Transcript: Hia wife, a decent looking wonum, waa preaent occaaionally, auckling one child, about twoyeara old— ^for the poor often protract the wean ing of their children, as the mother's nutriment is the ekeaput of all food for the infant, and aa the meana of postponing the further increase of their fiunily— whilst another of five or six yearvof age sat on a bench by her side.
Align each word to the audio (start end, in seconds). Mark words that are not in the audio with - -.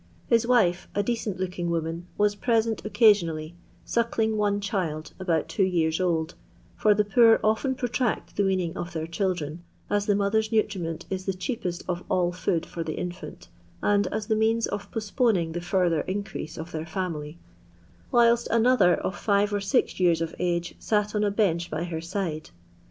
Hia 0.31 0.39
wife, 0.47 0.87
a 0.95 1.03
decent 1.03 1.39
looking 1.39 1.69
wonum, 1.69 2.05
waa 2.17 2.29
preaent 2.29 2.81
occaaionally, 2.83 3.53
auckling 3.95 4.35
one 4.35 4.59
child, 4.59 5.13
about 5.19 5.47
twoyeara 5.47 6.01
old— 6.01 6.33
^for 6.81 6.97
the 6.97 7.05
poor 7.05 7.39
often 7.43 7.75
protract 7.75 8.35
the 8.35 8.43
wean 8.43 8.61
ing 8.61 8.75
of 8.75 8.93
their 8.93 9.05
children, 9.05 9.63
as 9.91 10.07
the 10.07 10.15
mother's 10.15 10.51
nutriment 10.51 11.05
is 11.11 11.25
the 11.25 11.33
ekeaput 11.33 11.83
of 11.87 12.03
all 12.09 12.31
food 12.31 12.65
for 12.65 12.83
the 12.83 12.95
infant, 12.95 13.47
and 13.83 14.07
aa 14.07 14.21
the 14.21 14.33
meana 14.33 14.65
of 14.69 14.89
postponing 14.89 15.51
the 15.51 15.61
further 15.61 16.01
increase 16.07 16.57
of 16.57 16.71
their 16.71 16.85
fiunily— 16.85 17.37
whilst 18.11 18.47
another 18.49 18.95
of 18.95 19.15
five 19.15 19.53
or 19.53 19.61
six 19.61 19.93
yearvof 19.99 20.33
age 20.39 20.73
sat 20.79 21.13
on 21.13 21.23
a 21.23 21.29
bench 21.29 21.69
by 21.69 21.83
her 21.83 22.01
side. 22.01 22.49